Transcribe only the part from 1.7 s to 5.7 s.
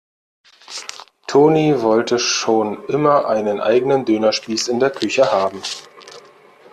wollte schon immer einen eigenen Dönerspieß in der Küche haben.